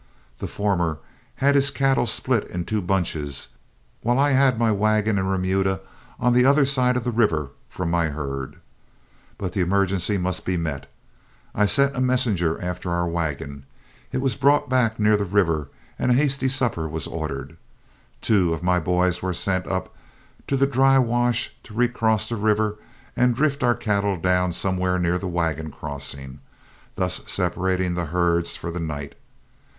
The 0.39 0.47
former 0.47 0.97
had 1.35 1.53
his 1.53 1.69
cattle 1.69 2.07
split 2.07 2.47
in 2.47 2.65
two 2.65 2.81
bunches, 2.81 3.49
while 4.01 4.17
I 4.17 4.31
had 4.31 4.57
my 4.57 4.71
wagon 4.71 5.19
and 5.19 5.29
remuda 5.29 5.79
on 6.19 6.33
the 6.33 6.43
other 6.43 6.65
side 6.65 6.97
of 6.97 7.03
the 7.03 7.11
river 7.11 7.51
from 7.69 7.91
my 7.91 8.07
herd. 8.09 8.57
But 9.37 9.51
the 9.51 9.61
emergency 9.61 10.17
must 10.17 10.43
be 10.43 10.57
met. 10.57 10.89
I 11.53 11.67
sent 11.67 11.95
a 11.95 12.01
messenger 12.01 12.59
after 12.59 12.89
our 12.89 13.07
wagon, 13.07 13.63
it 14.11 14.21
was 14.21 14.35
brought 14.35 14.69
back 14.69 14.99
near 14.99 15.15
the 15.15 15.23
river, 15.23 15.69
and 15.99 16.09
a 16.09 16.13
hasty 16.15 16.47
supper 16.47 16.89
was 16.89 17.05
ordered. 17.05 17.55
Two 18.21 18.55
of 18.55 18.63
my 18.63 18.79
boys 18.79 19.21
were 19.21 19.33
sent 19.33 19.67
up 19.67 19.93
to 20.47 20.57
the 20.57 20.65
dry 20.65 20.97
wash 20.97 21.53
to 21.61 21.75
recross 21.75 22.27
the 22.27 22.37
river 22.37 22.77
and 23.15 23.35
drift 23.35 23.61
our 23.61 23.75
cattle 23.75 24.17
down 24.17 24.51
somewhere 24.51 24.97
near 24.97 25.19
the 25.19 25.27
wagon 25.27 25.69
crossing, 25.71 26.39
thus 26.95 27.21
separating 27.31 27.93
the 27.93 28.05
herds 28.05 28.55
for 28.55 28.71
the 28.71 28.79
night. 28.79 29.13